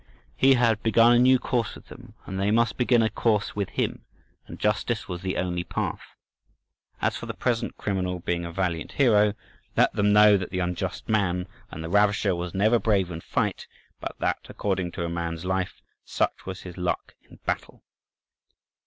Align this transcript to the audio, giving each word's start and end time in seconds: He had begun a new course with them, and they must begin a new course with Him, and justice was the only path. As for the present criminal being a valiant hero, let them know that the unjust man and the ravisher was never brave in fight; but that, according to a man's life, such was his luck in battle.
He 0.35 0.55
had 0.55 0.81
begun 0.81 1.13
a 1.15 1.19
new 1.19 1.37
course 1.37 1.75
with 1.75 1.89
them, 1.89 2.15
and 2.25 2.39
they 2.39 2.49
must 2.49 2.75
begin 2.75 3.03
a 3.03 3.05
new 3.05 3.09
course 3.11 3.55
with 3.55 3.69
Him, 3.69 4.03
and 4.47 4.57
justice 4.59 5.07
was 5.07 5.21
the 5.21 5.37
only 5.37 5.63
path. 5.63 6.01
As 7.03 7.15
for 7.15 7.27
the 7.27 7.35
present 7.35 7.77
criminal 7.77 8.17
being 8.17 8.43
a 8.43 8.51
valiant 8.51 8.93
hero, 8.93 9.35
let 9.77 9.93
them 9.93 10.11
know 10.11 10.37
that 10.37 10.49
the 10.49 10.57
unjust 10.57 11.07
man 11.07 11.47
and 11.69 11.83
the 11.83 11.87
ravisher 11.89 12.35
was 12.35 12.55
never 12.55 12.79
brave 12.79 13.11
in 13.11 13.21
fight; 13.21 13.67
but 13.99 14.15
that, 14.17 14.39
according 14.49 14.91
to 14.93 15.05
a 15.05 15.07
man's 15.07 15.45
life, 15.45 15.83
such 16.03 16.47
was 16.47 16.61
his 16.61 16.77
luck 16.77 17.13
in 17.29 17.35
battle. 17.45 17.83